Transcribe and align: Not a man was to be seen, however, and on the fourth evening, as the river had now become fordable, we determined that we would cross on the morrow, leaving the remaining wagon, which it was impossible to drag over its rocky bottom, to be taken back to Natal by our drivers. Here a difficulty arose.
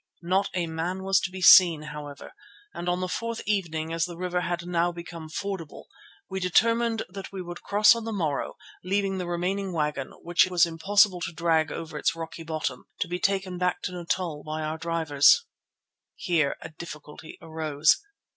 Not 0.23 0.49
a 0.55 0.65
man 0.65 1.03
was 1.03 1.19
to 1.19 1.29
be 1.31 1.41
seen, 1.43 1.83
however, 1.83 2.33
and 2.73 2.89
on 2.89 3.01
the 3.01 3.07
fourth 3.07 3.43
evening, 3.45 3.93
as 3.93 4.05
the 4.05 4.17
river 4.17 4.41
had 4.41 4.65
now 4.65 4.91
become 4.91 5.29
fordable, 5.29 5.89
we 6.27 6.39
determined 6.39 7.03
that 7.07 7.31
we 7.31 7.39
would 7.39 7.61
cross 7.61 7.93
on 7.95 8.03
the 8.03 8.11
morrow, 8.11 8.55
leaving 8.83 9.19
the 9.19 9.27
remaining 9.27 9.71
wagon, 9.73 10.09
which 10.23 10.47
it 10.47 10.51
was 10.51 10.65
impossible 10.65 11.21
to 11.21 11.31
drag 11.31 11.71
over 11.71 11.99
its 11.99 12.15
rocky 12.15 12.41
bottom, 12.41 12.85
to 12.99 13.07
be 13.07 13.19
taken 13.19 13.59
back 13.59 13.83
to 13.83 13.91
Natal 13.91 14.43
by 14.43 14.63
our 14.63 14.79
drivers. 14.79 15.45
Here 16.15 16.55
a 16.61 16.69
difficulty 16.69 17.37
arose. 17.39 17.97